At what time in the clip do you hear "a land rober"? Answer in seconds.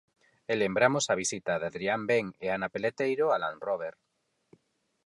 3.29-3.95